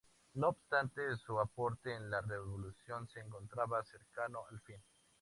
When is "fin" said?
4.61-4.77